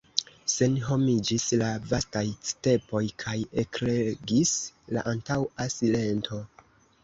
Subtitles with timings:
[0.51, 4.57] Senhomiĝis la vastaj stepoj, kaj ekregis
[4.97, 6.45] la antaŭa silento.